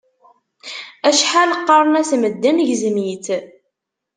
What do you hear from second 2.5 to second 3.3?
gzem-itt.